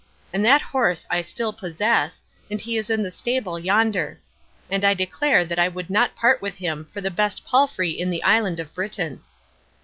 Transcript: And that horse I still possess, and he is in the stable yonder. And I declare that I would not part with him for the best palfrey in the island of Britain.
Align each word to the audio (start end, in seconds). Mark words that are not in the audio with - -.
And 0.33 0.43
that 0.43 0.63
horse 0.63 1.05
I 1.11 1.21
still 1.21 1.53
possess, 1.53 2.23
and 2.49 2.59
he 2.59 2.75
is 2.75 2.89
in 2.89 3.03
the 3.03 3.11
stable 3.11 3.59
yonder. 3.59 4.19
And 4.67 4.83
I 4.83 4.95
declare 4.95 5.45
that 5.45 5.59
I 5.59 5.67
would 5.67 5.91
not 5.91 6.15
part 6.15 6.41
with 6.41 6.55
him 6.55 6.87
for 6.91 7.01
the 7.01 7.11
best 7.11 7.45
palfrey 7.45 7.91
in 7.91 8.09
the 8.09 8.23
island 8.23 8.59
of 8.59 8.73
Britain. 8.73 9.21